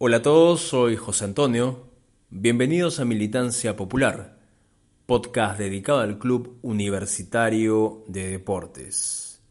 Hola 0.00 0.18
a 0.18 0.22
todos, 0.22 0.60
soy 0.60 0.94
José 0.94 1.24
Antonio. 1.24 1.88
Bienvenidos 2.30 3.00
a 3.00 3.04
Militancia 3.04 3.74
Popular, 3.74 4.38
podcast 5.06 5.58
dedicado 5.58 5.98
al 5.98 6.20
Club 6.20 6.56
Universitario 6.62 8.04
de 8.06 8.28
Deportes. 8.28 9.42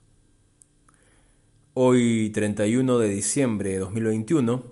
Hoy, 1.73 2.29
31 2.29 2.97
de 2.97 3.09
diciembre 3.09 3.71
de 3.71 3.79
2021, 3.79 4.63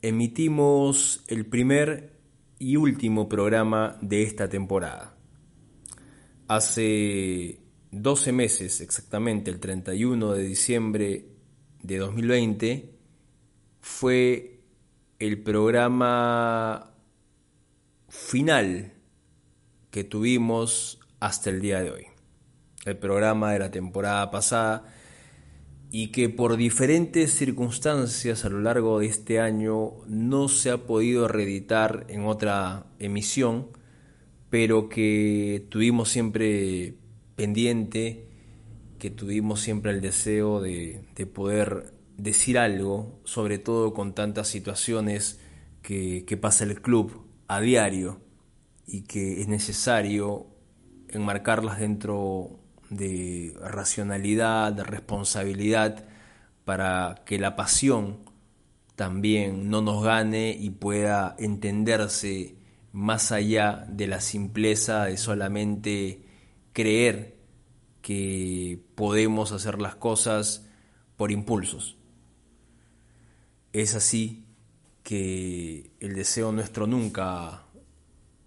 emitimos 0.00 1.24
el 1.28 1.44
primer 1.44 2.14
y 2.58 2.76
último 2.76 3.28
programa 3.28 3.98
de 4.00 4.22
esta 4.22 4.48
temporada. 4.48 5.14
Hace 6.48 7.60
12 7.90 8.32
meses, 8.32 8.80
exactamente 8.80 9.50
el 9.50 9.60
31 9.60 10.32
de 10.32 10.42
diciembre 10.42 11.26
de 11.82 11.98
2020, 11.98 12.94
fue 13.82 14.59
el 15.20 15.42
programa 15.42 16.94
final 18.08 18.94
que 19.90 20.02
tuvimos 20.02 20.98
hasta 21.20 21.50
el 21.50 21.60
día 21.60 21.82
de 21.82 21.90
hoy. 21.90 22.06
El 22.86 22.96
programa 22.96 23.52
de 23.52 23.58
la 23.58 23.70
temporada 23.70 24.30
pasada 24.30 24.94
y 25.90 26.08
que 26.08 26.30
por 26.30 26.56
diferentes 26.56 27.32
circunstancias 27.34 28.46
a 28.46 28.48
lo 28.48 28.62
largo 28.62 29.00
de 29.00 29.06
este 29.06 29.40
año 29.40 29.92
no 30.06 30.48
se 30.48 30.70
ha 30.70 30.78
podido 30.86 31.28
reeditar 31.28 32.06
en 32.08 32.24
otra 32.24 32.86
emisión, 32.98 33.68
pero 34.48 34.88
que 34.88 35.66
tuvimos 35.68 36.08
siempre 36.08 36.94
pendiente, 37.36 38.26
que 38.98 39.10
tuvimos 39.10 39.60
siempre 39.60 39.92
el 39.92 40.00
deseo 40.00 40.62
de, 40.62 41.02
de 41.14 41.26
poder 41.26 41.99
decir 42.22 42.58
algo, 42.58 43.20
sobre 43.24 43.58
todo 43.58 43.94
con 43.94 44.14
tantas 44.14 44.48
situaciones 44.48 45.40
que, 45.82 46.38
pasa 46.40 46.64
el 46.64 46.80
club 46.80 47.26
a 47.48 47.60
diario 47.60 48.20
y 48.86 49.02
que 49.02 49.40
es 49.40 49.48
necesario 49.48 50.46
enmarcarlas 51.08 51.80
dentro 51.80 52.60
de 52.90 53.54
racionalidad, 53.60 54.72
de 54.72 54.84
responsabilidad, 54.84 56.04
para 56.64 57.22
que 57.24 57.38
la 57.38 57.56
pasión 57.56 58.20
también 58.96 59.70
no 59.70 59.80
nos 59.80 60.04
gane 60.04 60.50
y 60.50 60.70
pueda 60.70 61.34
entenderse 61.38 62.56
más 62.92 63.32
allá 63.32 63.86
de 63.88 64.06
la 64.06 64.20
simpleza 64.20 65.06
de 65.06 65.16
solamente 65.16 66.26
creer 66.72 67.38
que 68.02 68.82
podemos 68.94 69.52
hacer 69.52 69.80
las 69.80 69.94
cosas 69.94 70.68
por 71.16 71.32
impulsos. 71.32 71.99
Es 73.72 73.94
así 73.94 74.44
que 75.02 75.90
el 76.00 76.14
deseo 76.14 76.52
nuestro 76.52 76.86
nunca 76.86 77.64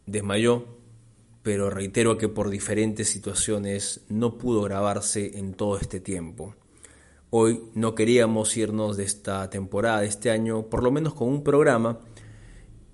desmayó, 0.06 0.66
pero 1.42 1.70
reitero 1.70 2.18
que 2.18 2.30
por 2.30 2.50
diferentes 2.50 3.10
situaciones 3.10 4.02
no 4.10 4.38
pudo 4.38 4.62
grabarse 4.64 5.38
en 5.38 5.54
todo 5.54 5.78
este 5.78 6.00
tiempo. 6.00 6.56
Hoy 7.30 7.64
no 7.74 7.96
queríamos 7.96 8.56
irnos 8.58 8.98
de 8.98 9.06
esta 9.06 9.50
temporada, 9.50 10.02
de 10.02 10.08
este 10.08 10.30
año, 10.30 10.70
por 10.70 10.84
lo 10.84 10.92
menos 10.92 11.14
con 11.14 11.30
un 11.30 11.44
programa 11.44 12.00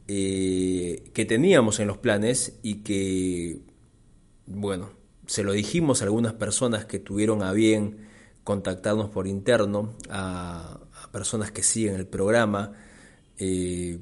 eh, 0.08 1.12
que 1.14 1.26
teníamos 1.26 1.80
en 1.80 1.88
los 1.88 1.98
planes 1.98 2.58
y 2.64 2.76
que, 2.76 3.62
bueno, 4.48 4.90
se 5.26 5.44
lo 5.44 5.52
dijimos 5.52 6.02
a 6.02 6.06
algunas 6.06 6.34
personas 6.34 6.86
que 6.86 7.00
tuvieron 7.00 7.44
a 7.44 7.52
bien 7.52 8.08
contactarnos 8.44 9.10
por 9.10 9.28
interno, 9.28 9.94
a, 10.10 10.79
personas 11.08 11.52
que 11.52 11.64
siguen 11.64 11.96
el 11.96 12.08
programa, 12.08 12.74
eh, 13.38 14.00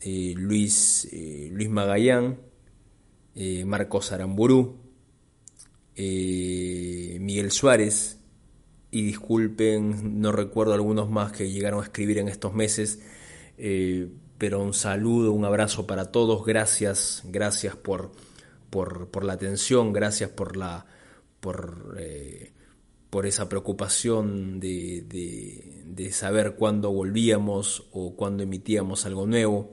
eh, 0.00 0.34
Luis, 0.36 1.08
eh, 1.12 1.48
Luis 1.52 1.70
Magallán, 1.70 2.40
Marcos 3.66 4.12
Aramburú, 4.12 4.78
Miguel 5.94 7.50
Suárez, 7.50 8.18
y 8.90 9.02
disculpen, 9.02 10.20
no 10.22 10.32
recuerdo 10.32 10.72
algunos 10.72 11.10
más 11.10 11.32
que 11.32 11.50
llegaron 11.50 11.80
a 11.80 11.84
escribir 11.84 12.16
en 12.16 12.28
estos 12.28 12.54
meses, 12.54 13.00
pero 14.38 14.62
un 14.62 14.72
saludo, 14.72 15.32
un 15.32 15.44
abrazo 15.44 15.86
para 15.86 16.10
todos, 16.12 16.46
gracias, 16.46 17.22
gracias 17.26 17.76
por, 17.76 18.12
por, 18.70 19.22
la 19.22 19.34
atención, 19.34 19.92
gracias 19.92 20.30
por 20.30 20.56
la... 20.56 20.86
Por, 21.40 21.98
por 23.16 23.24
esa 23.24 23.48
preocupación 23.48 24.60
de, 24.60 26.10
saber 26.12 26.56
cuándo 26.56 26.92
volvíamos 26.92 27.86
o 27.90 28.14
cuándo 28.14 28.42
emitíamos 28.42 29.06
algo 29.06 29.26
nuevo. 29.26 29.72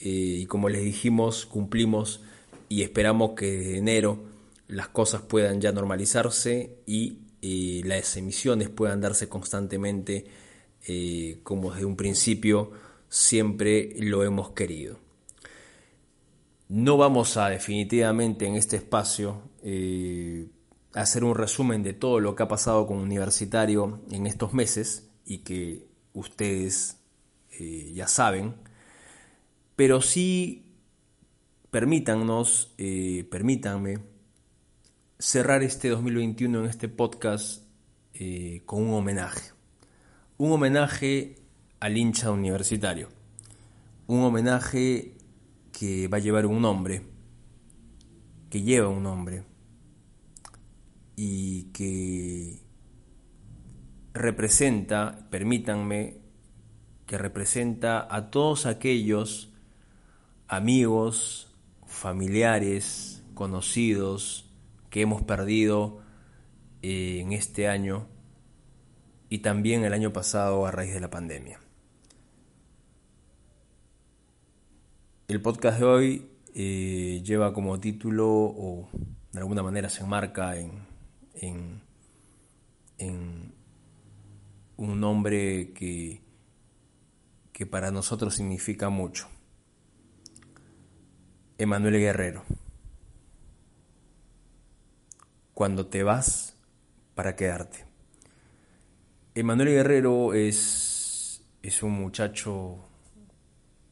Eh, 0.00 0.40
y 0.40 0.46
como 0.46 0.68
les 0.68 0.82
dijimos, 0.82 1.46
cumplimos 1.46 2.22
y 2.68 2.82
esperamos 2.82 3.34
que 3.36 3.46
de 3.46 3.78
enero 3.78 4.24
las 4.66 4.88
cosas 4.88 5.22
puedan 5.22 5.60
ya 5.60 5.70
normalizarse 5.70 6.78
y 6.84 7.18
eh, 7.40 7.82
las 7.84 8.16
emisiones 8.16 8.68
puedan 8.68 9.00
darse 9.00 9.28
constantemente 9.28 10.24
eh, 10.88 11.38
como 11.44 11.70
desde 11.70 11.84
un 11.84 11.94
principio 11.94 12.72
siempre 13.08 13.94
lo 14.00 14.24
hemos 14.24 14.50
querido. 14.50 14.98
No 16.68 16.96
vamos 16.96 17.36
a 17.36 17.48
definitivamente 17.48 18.44
en 18.44 18.56
este 18.56 18.74
espacio 18.74 19.40
hacer 20.94 21.24
un 21.24 21.34
resumen 21.34 21.82
de 21.82 21.92
todo 21.92 22.20
lo 22.20 22.34
que 22.34 22.42
ha 22.42 22.48
pasado 22.48 22.86
con 22.86 22.98
Universitario 22.98 24.00
en 24.10 24.26
estos 24.26 24.52
meses 24.52 25.10
y 25.24 25.38
que 25.38 25.86
ustedes 26.12 26.98
eh, 27.58 27.92
ya 27.94 28.06
saben, 28.06 28.54
pero 29.76 30.00
sí 30.00 30.66
permítannos, 31.70 32.74
eh, 32.76 33.26
permítanme 33.30 33.98
cerrar 35.18 35.62
este 35.62 35.88
2021 35.88 36.60
en 36.60 36.66
este 36.66 36.88
podcast 36.88 37.64
eh, 38.14 38.62
con 38.66 38.82
un 38.82 38.94
homenaje. 38.94 39.52
Un 40.36 40.52
homenaje 40.52 41.36
al 41.80 41.96
hincha 41.96 42.30
universitario. 42.30 43.08
Un 44.06 44.20
homenaje 44.20 45.14
que 45.72 46.08
va 46.08 46.18
a 46.18 46.20
llevar 46.20 46.44
un 46.44 46.60
nombre, 46.60 47.02
que 48.50 48.60
lleva 48.60 48.88
un 48.88 49.04
nombre 49.04 49.44
que 51.70 52.62
representa, 54.14 55.26
permítanme, 55.30 56.18
que 57.06 57.18
representa 57.18 58.06
a 58.14 58.30
todos 58.30 58.66
aquellos 58.66 59.52
amigos, 60.48 61.54
familiares, 61.86 63.22
conocidos 63.34 64.50
que 64.90 65.00
hemos 65.02 65.22
perdido 65.22 66.00
eh, 66.82 67.20
en 67.20 67.32
este 67.32 67.68
año 67.68 68.06
y 69.28 69.38
también 69.38 69.84
el 69.84 69.94
año 69.94 70.12
pasado 70.12 70.66
a 70.66 70.70
raíz 70.70 70.92
de 70.92 71.00
la 71.00 71.10
pandemia. 71.10 71.58
El 75.28 75.40
podcast 75.40 75.78
de 75.78 75.84
hoy 75.84 76.26
eh, 76.54 77.22
lleva 77.24 77.54
como 77.54 77.80
título 77.80 78.28
o 78.28 78.90
de 79.32 79.40
alguna 79.40 79.62
manera 79.62 79.88
se 79.88 80.02
enmarca 80.02 80.58
en 80.58 80.91
en, 81.34 81.80
un 84.76 85.00
nombre 85.00 85.72
que, 85.72 86.20
que 87.52 87.66
para 87.66 87.90
nosotros 87.90 88.34
significa 88.34 88.88
mucho. 88.88 89.28
Emanuel 91.58 91.98
Guerrero. 91.98 92.44
Cuando 95.54 95.86
te 95.86 96.02
vas 96.02 96.56
para 97.14 97.36
quedarte. 97.36 97.84
Emanuel 99.34 99.68
Guerrero 99.68 100.34
es, 100.34 101.44
es 101.62 101.82
un 101.82 101.92
muchacho 101.92 102.88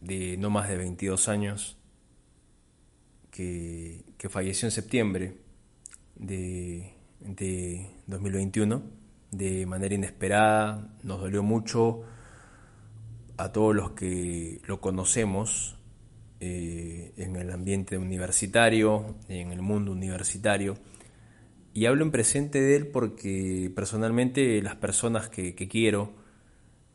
de 0.01 0.37
no 0.37 0.51
más 0.51 0.69
de 0.69 0.77
22 0.77 1.29
años 1.29 1.79
que, 3.31 4.05
que 4.19 4.29
falleció 4.29 4.67
en 4.67 4.73
septiembre 4.73 5.39
de, 6.17 6.95
de 7.21 7.91
2021 8.07 9.01
de 9.31 9.65
manera 9.67 9.95
inesperada, 9.95 10.89
nos 11.03 11.21
dolió 11.21 11.43
mucho 11.43 12.03
a 13.37 13.53
todos 13.53 13.75
los 13.75 13.93
que 13.93 14.61
lo 14.67 14.81
conocemos 14.81 15.77
eh, 16.41 17.13
en 17.17 17.37
el 17.37 17.51
ambiente 17.51 17.97
universitario, 17.97 19.17
en 19.29 19.53
el 19.53 19.63
mundo 19.63 19.93
universitario. 19.93 20.77
Y 21.73 21.87
hablo 21.87 22.05
en 22.05 22.11
presente 22.11 22.61
de 22.61 22.77
él 22.77 22.89
porque 22.89 23.71
personalmente 23.75 24.61
las 24.63 24.75
personas 24.77 25.29
que, 25.29 25.55
quiero 25.55 26.13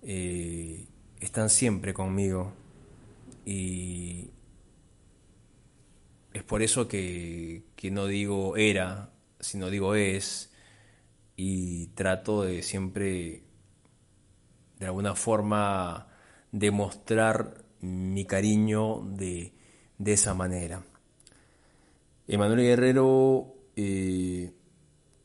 eh, 0.03 0.85
están 1.21 1.49
siempre 1.49 1.93
conmigo 1.93 2.53
y 3.45 4.29
es 6.33 6.43
por 6.43 6.61
eso 6.61 6.89
que, 6.89 7.63
que 7.77 7.89
no 7.89 8.07
digo 8.07 8.57
era 8.57 9.14
sino 9.39 9.69
digo 9.69 9.95
es, 9.95 10.51
y 11.35 11.87
trato 11.87 12.43
de 12.43 12.61
siempre, 12.63 13.43
de 14.79 14.85
alguna 14.85 15.15
forma, 15.15 16.07
demostrar 16.51 17.65
mi 17.81 18.25
cariño 18.25 19.01
de, 19.05 19.53
esa 20.03 20.33
manera. 20.33 20.83
Emanuel 22.27 22.61
Guerrero, 22.61 23.55
eh, 23.75 24.53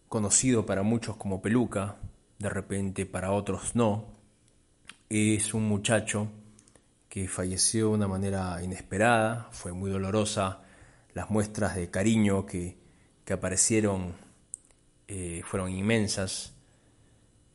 conocido 0.08 0.66
para 0.66 0.82
muchos 0.82 1.16
como 1.16 1.40
Peluca, 1.40 1.96
de 2.38 2.48
repente 2.48 3.06
para 3.06 3.32
otros 3.32 3.76
no, 3.76 4.06
es 5.08 5.54
un 5.54 5.68
muchacho 5.68 6.28
que 7.08 7.28
falleció 7.28 7.88
de 7.88 7.94
una 7.94 8.08
manera 8.08 8.62
inesperada, 8.62 9.48
fue 9.52 9.72
muy 9.72 9.90
dolorosa 9.90 10.62
las 11.14 11.30
muestras 11.30 11.74
de 11.76 11.90
cariño 11.90 12.46
que, 12.46 12.79
aparecieron 13.32 14.14
eh, 15.08 15.42
fueron 15.44 15.72
inmensas, 15.72 16.52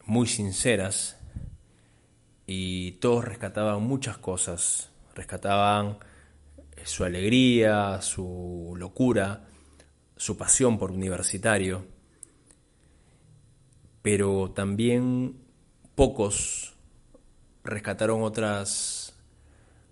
muy 0.06 0.28
sinceras, 0.28 1.18
y 2.48 2.94
todos 2.94 3.26
rescataban 3.26 3.82
muchas 3.82 4.18
cosas, 4.18 4.90
rescataban 5.16 5.98
su 6.84 7.04
alegría, 7.04 8.02
su 8.02 8.74
locura, 8.78 9.48
su 10.16 10.38
pasión 10.38 10.78
por 10.78 10.92
universitario, 10.92 11.86
pero 14.02 14.52
también 14.52 15.40
pocos 15.96 16.76
rescataron 17.64 18.22
otras 18.22 19.16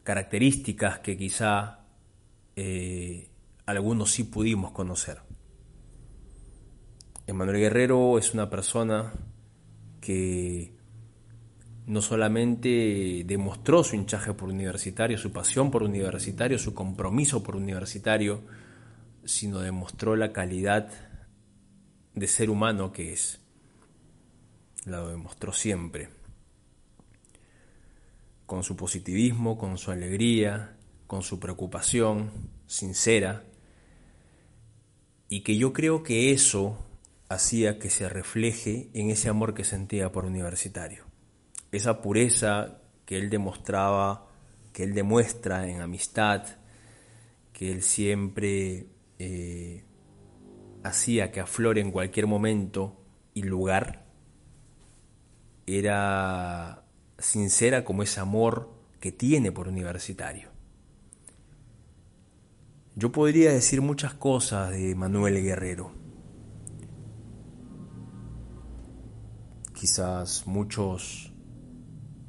características 0.03 0.99
que 0.99 1.17
quizá 1.17 1.79
eh, 2.55 3.29
algunos 3.65 4.11
sí 4.11 4.25
pudimos 4.25 4.71
conocer. 4.71 5.32
Emanuel 7.33 7.57
Guerrero 7.57 8.19
es 8.19 8.35
una 8.35 8.47
persona 8.47 9.11
que 9.99 10.71
no 11.87 11.99
solamente 11.99 13.23
demostró 13.25 13.83
su 13.83 13.95
hinchaje 13.95 14.35
por 14.35 14.49
universitario, 14.49 15.17
su 15.17 15.31
pasión 15.31 15.71
por 15.71 15.81
universitario, 15.81 16.59
su 16.59 16.75
compromiso 16.75 17.41
por 17.41 17.55
universitario, 17.55 18.43
sino 19.25 19.61
demostró 19.61 20.15
la 20.15 20.31
calidad 20.31 20.91
de 22.13 22.27
ser 22.27 22.51
humano 22.51 22.91
que 22.91 23.13
es. 23.13 23.39
La 24.85 25.01
demostró 25.01 25.53
siempre. 25.53 26.09
Con 28.45 28.61
su 28.61 28.75
positivismo, 28.75 29.57
con 29.57 29.79
su 29.79 29.89
alegría, 29.89 30.77
con 31.07 31.23
su 31.23 31.39
preocupación 31.39 32.29
sincera, 32.67 33.43
y 35.29 35.41
que 35.41 35.57
yo 35.57 35.73
creo 35.73 36.03
que 36.03 36.31
eso 36.31 36.77
hacía 37.33 37.79
que 37.79 37.89
se 37.89 38.09
refleje 38.09 38.89
en 38.93 39.09
ese 39.09 39.29
amor 39.29 39.53
que 39.53 39.63
sentía 39.63 40.11
por 40.11 40.25
universitario. 40.25 41.05
Esa 41.71 42.01
pureza 42.01 42.81
que 43.05 43.17
él 43.17 43.29
demostraba, 43.29 44.27
que 44.71 44.83
él 44.83 44.93
demuestra 44.93 45.67
en 45.67 45.81
amistad, 45.81 46.43
que 47.51 47.71
él 47.71 47.83
siempre 47.83 48.87
eh, 49.19 49.83
hacía 50.83 51.31
que 51.31 51.39
aflore 51.39 51.81
en 51.81 51.91
cualquier 51.91 52.27
momento 52.27 52.99
y 53.33 53.43
lugar, 53.43 54.05
era 55.65 56.83
sincera 57.17 57.85
como 57.85 58.03
ese 58.03 58.19
amor 58.19 58.73
que 58.99 59.11
tiene 59.11 59.51
por 59.51 59.67
universitario. 59.67 60.49
Yo 62.95 63.11
podría 63.11 63.51
decir 63.51 63.81
muchas 63.81 64.13
cosas 64.13 64.71
de 64.71 64.93
Manuel 64.93 65.41
Guerrero. 65.41 66.02
Quizás 69.83 70.47
muchos 70.47 71.33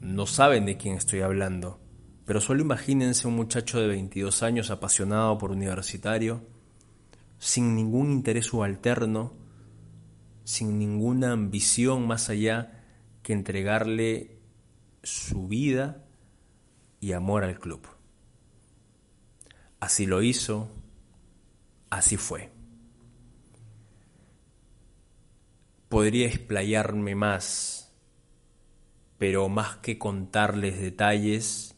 no 0.00 0.26
saben 0.26 0.66
de 0.66 0.76
quién 0.76 0.96
estoy 0.96 1.20
hablando, 1.20 1.78
pero 2.24 2.40
solo 2.40 2.62
imagínense 2.62 3.28
un 3.28 3.36
muchacho 3.36 3.78
de 3.78 3.86
22 3.86 4.42
años 4.42 4.72
apasionado 4.72 5.38
por 5.38 5.52
universitario, 5.52 6.44
sin 7.38 7.76
ningún 7.76 8.10
interés 8.10 8.46
subalterno, 8.46 9.34
sin 10.42 10.80
ninguna 10.80 11.30
ambición 11.30 12.08
más 12.08 12.28
allá 12.28 12.82
que 13.22 13.34
entregarle 13.34 14.40
su 15.04 15.46
vida 15.46 16.04
y 16.98 17.12
amor 17.12 17.44
al 17.44 17.60
club. 17.60 17.86
Así 19.78 20.06
lo 20.06 20.22
hizo, 20.22 20.70
así 21.88 22.16
fue. 22.16 22.50
Podría 25.94 26.26
explayarme 26.26 27.14
más, 27.14 27.94
pero 29.17 29.49
más 29.49 29.76
que 29.76 29.96
contarles 29.96 30.81
detalles, 30.81 31.76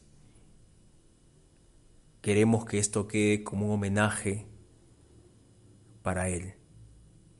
queremos 2.21 2.65
que 2.65 2.79
esto 2.79 3.07
quede 3.07 3.43
como 3.43 3.67
un 3.67 3.73
homenaje 3.73 4.47
para 6.01 6.29
él, 6.29 6.55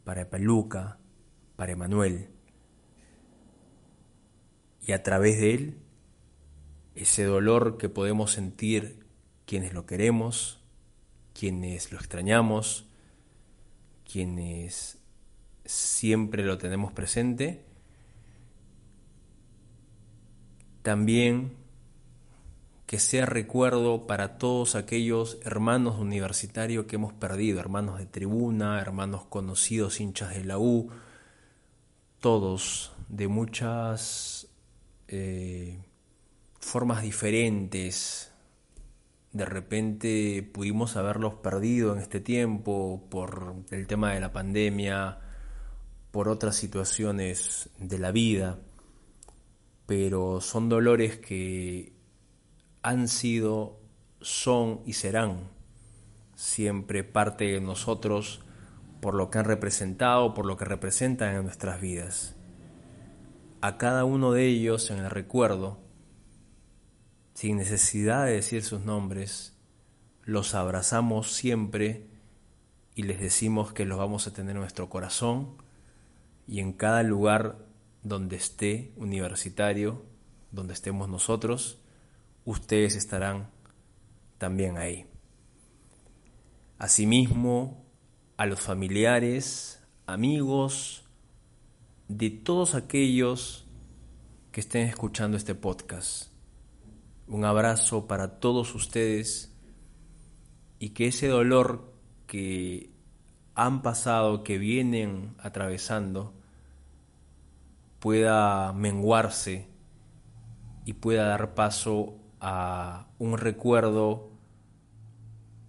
para 0.03 0.29
Peluca, 0.29 0.99
para 1.55 1.71
Emanuel. 1.71 2.29
Y 4.79 4.91
a 4.91 5.01
través 5.01 5.39
de 5.39 5.55
él, 5.55 5.79
ese 6.93 7.23
dolor 7.23 7.79
que 7.79 7.89
podemos 7.89 8.33
sentir 8.33 9.07
quienes 9.47 9.73
lo 9.73 9.87
queremos, 9.87 10.63
quienes 11.33 11.91
lo 11.91 11.97
extrañamos, 11.97 12.87
quienes 14.05 14.96
siempre 15.67 16.43
lo 16.43 16.57
tenemos 16.57 16.91
presente, 16.93 17.63
también 20.81 21.53
que 22.85 22.99
sea 22.99 23.25
recuerdo 23.25 24.07
para 24.07 24.37
todos 24.37 24.75
aquellos 24.75 25.39
hermanos 25.43 25.99
universitarios 25.99 26.85
que 26.85 26.95
hemos 26.95 27.11
perdido, 27.11 27.59
hermanos 27.59 27.99
de 27.99 28.05
tribuna, 28.05 28.79
hermanos 28.79 29.25
conocidos, 29.25 29.99
hinchas 29.99 30.33
de 30.33 30.45
la 30.45 30.57
U, 30.57 30.89
todos 32.21 32.93
de 33.09 33.27
muchas 33.27 34.47
eh, 35.09 35.77
formas 36.61 37.01
diferentes, 37.01 38.31
de 39.33 39.45
repente 39.45 40.49
pudimos 40.53 40.95
haberlos 40.95 41.35
perdido 41.35 41.93
en 41.93 41.99
este 41.99 42.21
tiempo 42.21 43.05
por 43.09 43.55
el 43.69 43.85
tema 43.85 44.13
de 44.13 44.21
la 44.21 44.31
pandemia, 44.31 45.19
por 46.17 46.29
otras 46.29 46.55
situaciones 46.55 47.69
de 47.77 47.99
la 47.99 48.11
vida, 48.11 48.57
pero 49.85 50.41
son 50.41 50.67
dolores 50.67 51.17
que 51.17 51.93
han 52.81 53.07
sido, 53.07 53.79
son 54.19 54.81
y 54.87 54.93
serán 54.93 55.51
siempre 56.33 57.03
parte 57.03 57.45
de 57.45 57.61
nosotros 57.61 58.41
por 58.99 59.13
lo 59.13 59.29
que 59.29 59.37
han 59.37 59.45
representado, 59.45 60.33
por 60.33 60.47
lo 60.47 60.57
que 60.57 60.65
representan 60.65 61.35
en 61.35 61.43
nuestras 61.43 61.79
vidas. 61.79 62.35
A 63.61 63.77
cada 63.77 64.03
uno 64.03 64.31
de 64.31 64.47
ellos 64.47 64.89
en 64.89 64.97
el 64.97 65.11
recuerdo 65.11 65.77
sin 67.35 67.57
necesidad 67.57 68.25
de 68.25 68.31
decir 68.31 68.63
sus 68.63 68.81
nombres, 68.81 69.55
los 70.23 70.55
abrazamos 70.55 71.31
siempre 71.31 72.07
y 72.95 73.03
les 73.03 73.19
decimos 73.19 73.71
que 73.71 73.85
los 73.85 73.99
vamos 73.99 74.25
a 74.25 74.33
tener 74.33 74.55
en 74.55 74.61
nuestro 74.61 74.89
corazón 74.89 75.66
y 76.47 76.59
en 76.59 76.73
cada 76.73 77.03
lugar 77.03 77.57
donde 78.03 78.37
esté 78.37 78.91
universitario, 78.95 80.05
donde 80.51 80.73
estemos 80.73 81.09
nosotros, 81.09 81.79
ustedes 82.45 82.95
estarán 82.95 83.49
también 84.37 84.77
ahí. 84.77 85.05
Asimismo, 86.79 87.85
a 88.37 88.45
los 88.45 88.61
familiares, 88.61 89.81
amigos, 90.05 91.03
de 92.07 92.29
todos 92.29 92.75
aquellos 92.75 93.67
que 94.51 94.61
estén 94.61 94.87
escuchando 94.87 95.37
este 95.37 95.55
podcast 95.55 96.31
un 97.27 97.43
abrazo 97.43 98.07
para 98.07 98.39
todos 98.39 98.73
ustedes 98.73 99.53
y 100.79 100.89
que 100.89 101.07
ese 101.07 101.27
dolor 101.27 101.93
que 102.25 102.89
han 103.53 103.81
pasado, 103.81 104.43
que 104.43 104.57
vienen 104.57 105.35
atravesando, 105.39 106.33
pueda 107.99 108.73
menguarse 108.73 109.67
y 110.85 110.93
pueda 110.93 111.27
dar 111.27 111.53
paso 111.53 112.15
a 112.39 113.07
un 113.19 113.37
recuerdo 113.37 114.31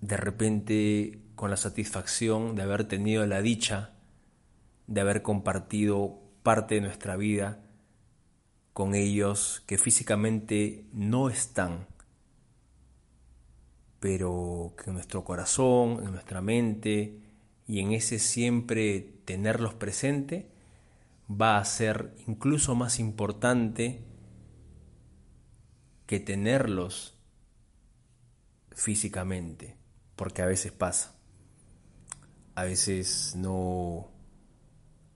de 0.01 0.17
repente 0.17 1.23
con 1.35 1.51
la 1.51 1.57
satisfacción 1.57 2.55
de 2.55 2.63
haber 2.63 2.85
tenido 2.85 3.27
la 3.27 3.41
dicha 3.41 3.95
de 4.87 5.01
haber 5.01 5.23
compartido 5.23 6.19
parte 6.43 6.77
de 6.77 6.81
nuestra 6.81 7.17
vida 7.17 7.61
con 8.73 8.95
ellos 8.95 9.63
que 9.67 9.77
físicamente 9.77 10.85
no 10.93 11.31
están, 11.31 11.87
pero 14.01 14.73
que 14.79 14.91
en 14.91 14.95
nuestro 14.95 15.25
corazón, 15.25 16.01
en 16.05 16.13
nuestra 16.13 16.41
mente 16.41 17.19
y 17.67 17.81
en 17.81 17.93
ese 17.93 18.19
siempre 18.19 19.01
tenerlos 19.25 19.75
presente 19.75 20.49
va 21.31 21.59
a 21.59 21.65
ser 21.65 22.15
incluso 22.27 22.75
más 22.75 22.99
importante 22.99 24.05
que 26.07 26.21
tenerlos 26.21 27.15
físicamente, 28.73 29.77
porque 30.17 30.43
a 30.43 30.47
veces 30.47 30.73
pasa. 30.73 31.15
A 32.55 32.65
veces 32.65 33.35
no 33.37 34.09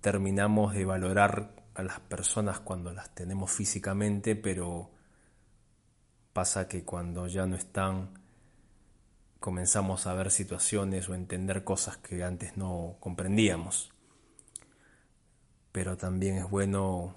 terminamos 0.01 0.75
de 0.75 0.85
valorar 0.85 1.55
a 1.75 1.83
las 1.83 2.01
personas 2.01 2.61
cuando 2.61 2.93
las 2.93 3.15
tenemos 3.15 3.51
físicamente, 3.51 4.37
pero 4.37 4.91
pasa 6.33 6.69
que 6.69 6.85
cuando 6.85 7.27
ya 7.27 7.47
no 7.47 7.57
están 7.57 8.23
comenzamos 9.41 10.07
a 10.07 10.15
ver 10.15 10.31
situaciones 10.31 11.09
o 11.09 11.15
entender 11.15 11.65
cosas 11.65 11.97
que 11.97 12.23
antes 12.23 12.57
no 12.57 12.97
comprendíamos. 13.01 13.92
Pero 15.73 15.97
también 15.97 16.37
es 16.37 16.49
bueno 16.49 17.17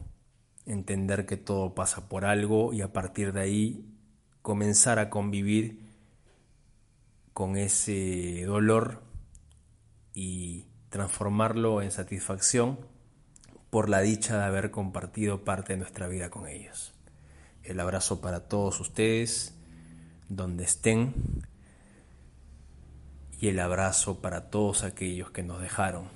entender 0.65 1.25
que 1.25 1.37
todo 1.37 1.75
pasa 1.75 2.09
por 2.09 2.25
algo 2.25 2.73
y 2.73 2.81
a 2.81 2.91
partir 2.91 3.33
de 3.33 3.41
ahí 3.41 3.85
comenzar 4.41 4.99
a 4.99 5.09
convivir 5.09 5.85
con 7.33 7.57
ese 7.57 8.43
dolor 8.45 9.03
y 10.13 10.65
transformarlo 10.89 11.81
en 11.81 11.91
satisfacción 11.91 12.79
por 13.69 13.89
la 13.89 13.99
dicha 13.99 14.37
de 14.37 14.45
haber 14.45 14.71
compartido 14.71 15.43
parte 15.43 15.73
de 15.73 15.79
nuestra 15.79 16.07
vida 16.07 16.29
con 16.29 16.47
ellos. 16.47 16.93
El 17.61 17.79
abrazo 17.79 18.21
para 18.21 18.47
todos 18.47 18.79
ustedes, 18.79 19.53
donde 20.29 20.63
estén, 20.63 21.13
y 23.37 23.49
el 23.49 23.59
abrazo 23.59 24.21
para 24.21 24.49
todos 24.49 24.83
aquellos 24.83 25.31
que 25.31 25.43
nos 25.43 25.61
dejaron. 25.61 26.14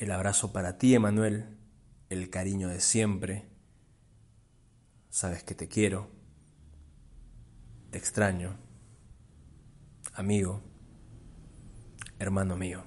El 0.00 0.12
abrazo 0.12 0.50
para 0.50 0.78
ti, 0.78 0.94
Emanuel, 0.94 1.44
el 2.08 2.30
cariño 2.30 2.68
de 2.68 2.80
siempre. 2.80 3.44
Sabes 5.10 5.42
que 5.42 5.54
te 5.54 5.68
quiero, 5.68 6.08
te 7.90 7.98
extraño, 7.98 8.56
amigo, 10.14 10.62
hermano 12.18 12.56
mío. 12.56 12.82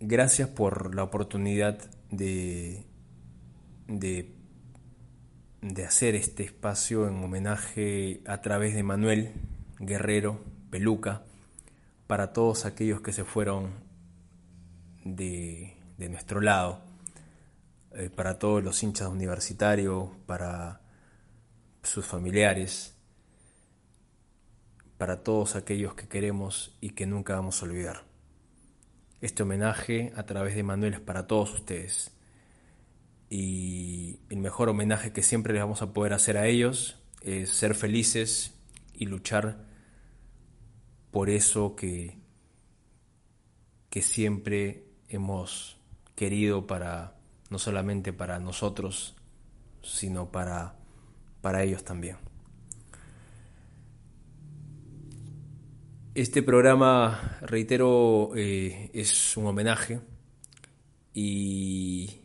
Gracias 0.00 0.48
por 0.48 0.94
la 0.94 1.02
oportunidad 1.02 1.90
de, 2.10 2.86
de, 3.86 4.34
de 5.60 5.84
hacer 5.84 6.14
este 6.14 6.44
espacio 6.44 7.06
en 7.06 7.22
homenaje 7.22 8.22
a 8.26 8.40
través 8.40 8.74
de 8.74 8.82
Manuel 8.82 9.34
Guerrero 9.78 10.42
Peluca 10.70 11.26
para 12.10 12.32
todos 12.32 12.64
aquellos 12.64 13.00
que 13.02 13.12
se 13.12 13.24
fueron 13.24 13.70
de, 15.04 15.76
de 15.96 16.08
nuestro 16.08 16.40
lado, 16.40 16.80
eh, 17.94 18.10
para 18.10 18.36
todos 18.36 18.64
los 18.64 18.82
hinchas 18.82 19.06
universitarios, 19.06 20.08
para 20.26 20.80
sus 21.84 22.04
familiares, 22.04 22.96
para 24.98 25.22
todos 25.22 25.54
aquellos 25.54 25.94
que 25.94 26.08
queremos 26.08 26.76
y 26.80 26.90
que 26.90 27.06
nunca 27.06 27.36
vamos 27.36 27.62
a 27.62 27.66
olvidar. 27.66 28.02
Este 29.20 29.44
homenaje 29.44 30.12
a 30.16 30.24
través 30.24 30.56
de 30.56 30.64
Manuel 30.64 30.94
es 30.94 31.00
para 31.00 31.28
todos 31.28 31.54
ustedes. 31.54 32.10
Y 33.28 34.18
el 34.30 34.38
mejor 34.38 34.68
homenaje 34.68 35.12
que 35.12 35.22
siempre 35.22 35.52
les 35.52 35.62
vamos 35.62 35.80
a 35.80 35.92
poder 35.92 36.14
hacer 36.14 36.38
a 36.38 36.48
ellos 36.48 37.00
es 37.22 37.50
ser 37.50 37.76
felices 37.76 38.58
y 38.94 39.06
luchar 39.06 39.69
por 41.10 41.30
eso 41.30 41.74
que, 41.76 42.18
que 43.88 44.02
siempre 44.02 44.84
hemos 45.08 45.78
querido 46.14 46.66
para 46.66 47.16
no 47.50 47.58
solamente 47.58 48.12
para 48.12 48.38
nosotros, 48.38 49.16
sino 49.82 50.30
para, 50.30 50.76
para 51.40 51.62
ellos 51.64 51.84
también. 51.84 52.16
Este 56.14 56.42
programa, 56.42 57.38
reitero, 57.42 58.32
eh, 58.36 58.90
es 58.94 59.36
un 59.36 59.46
homenaje 59.46 60.00
y, 61.12 62.20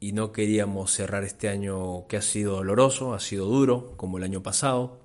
y, 0.00 0.12
no 0.12 0.32
queríamos 0.32 0.92
cerrar 0.92 1.24
este 1.24 1.48
año 1.48 2.06
que 2.08 2.16
ha 2.18 2.22
sido 2.22 2.56
doloroso, 2.56 3.14
ha 3.14 3.20
sido 3.20 3.46
duro, 3.46 3.96
como 3.96 4.18
el 4.18 4.24
año 4.24 4.42
pasado, 4.42 5.00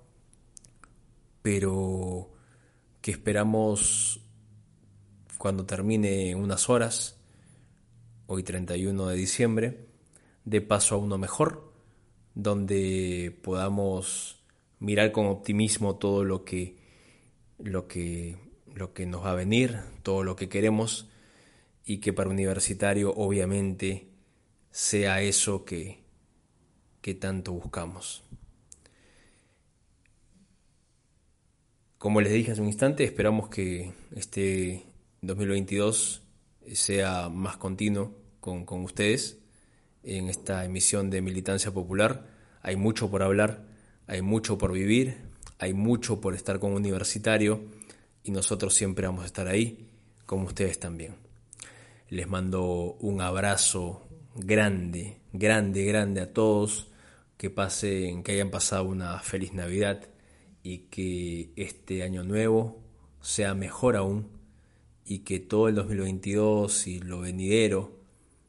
pero 1.42 2.30
que 3.02 3.12
esperamos 3.12 4.22
cuando 5.38 5.66
termine 5.66 6.36
unas 6.36 6.70
horas, 6.70 7.20
hoy 8.28 8.44
31 8.44 9.08
de 9.08 9.16
diciembre, 9.16 9.88
de 10.46 10.62
paso 10.62 10.96
a 10.96 10.98
uno 11.00 11.18
mejor, 11.18 11.74
donde 12.36 13.38
podamos 13.44 14.44
mirar 14.80 15.12
con 15.12 15.26
optimismo 15.26 15.98
todo 15.98 16.24
lo 16.24 16.46
que 16.46 16.82
lo 17.64 17.88
que, 17.88 18.38
lo 18.74 18.94
que 18.94 19.06
nos 19.06 19.24
va 19.24 19.32
a 19.32 19.36
venir, 19.36 19.80
todo 20.04 20.24
lo 20.24 20.36
que 20.36 20.50
queremos 20.50 21.08
y 21.86 21.98
que 21.98 22.14
para 22.14 22.30
universitario 22.30 23.14
obviamente 23.16 24.08
sea 24.72 25.22
eso 25.22 25.66
que, 25.66 26.04
que 27.02 27.14
tanto 27.14 27.54
buscamos. 27.54 28.24
Como 32.02 32.20
les 32.20 32.34
dije 32.34 32.52
hace 32.52 32.62
un 32.62 32.68
instante, 32.68 33.04
esperamos 33.04 33.48
que 33.48 33.94
este 34.16 34.88
2022 35.22 36.24
sea 36.74 37.30
más 37.30 37.58
continuo 37.58 38.18
con, 38.40 38.66
con 38.66 38.84
ustedes 38.84 39.38
en 40.02 40.28
esta 40.28 40.66
emisión 40.66 41.12
de 41.12 41.22
Militancia 41.22 41.70
Popular. 41.70 42.26
Hay 42.64 42.76
mucho 42.76 43.12
por 43.12 43.22
hablar, 43.22 43.68
hay 44.08 44.24
mucho 44.24 44.58
por 44.58 44.72
vivir, 44.72 45.18
hay 45.60 45.76
mucho 45.76 46.20
por 46.20 46.34
estar 46.34 46.60
con 46.60 46.74
universitario 46.74 47.66
y 48.24 48.32
nosotros 48.32 48.74
siempre 48.74 49.06
vamos 49.06 49.22
a 49.22 49.28
estar 49.28 49.48
ahí, 49.48 49.88
como 50.26 50.48
ustedes 50.48 50.80
también. 50.80 51.14
Les 52.10 52.28
mando 52.28 52.98
un 53.00 53.22
abrazo 53.22 54.08
grande, 54.34 55.20
grande, 55.34 55.86
grande 55.86 56.22
a 56.22 56.34
todos, 56.34 56.88
que 57.38 57.52
pasen, 57.52 58.24
que 58.24 58.32
hayan 58.32 58.50
pasado 58.50 58.86
una 58.86 59.20
feliz 59.20 59.54
Navidad 59.54 60.08
y 60.64 60.80
que 60.90 61.52
este 61.56 62.04
año 62.04 62.24
nuevo 62.24 62.80
sea 63.22 63.54
mejor 63.54 63.96
aún 63.96 64.28
y 65.06 65.20
que 65.20 65.40
todo 65.40 65.68
el 65.68 65.76
2022 65.76 66.88
y 66.88 67.00
lo 67.00 67.22
venidero 67.22 68.00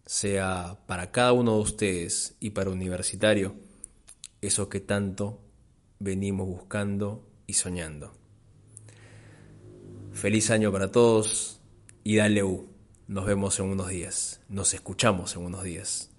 sea 0.07 0.79
para 0.87 1.11
cada 1.11 1.33
uno 1.33 1.57
de 1.57 1.63
ustedes 1.63 2.37
y 2.41 2.51
para 2.51 2.71
universitario 2.71 3.55
eso 4.41 4.69
que 4.69 4.81
tanto 4.81 5.41
venimos 6.01 6.47
buscando 6.49 7.25
y 7.47 7.55
soñando. 7.55 8.13
Feliz 10.13 10.51
año 10.51 10.73
para 10.73 10.91
todos 10.91 11.61
y 12.05 12.17
dale 12.17 12.43
U. 12.43 12.69
Nos 13.07 13.25
vemos 13.25 13.59
en 13.61 13.67
unos 13.67 13.89
días. 13.89 14.41
Nos 14.49 14.75
escuchamos 14.75 15.37
en 15.37 15.43
unos 15.43 15.63
días. 15.63 16.11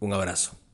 Un 0.00 0.12
abrazo. 0.12 0.67